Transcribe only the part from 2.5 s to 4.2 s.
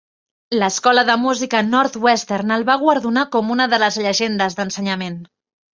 el va guardonar com una de les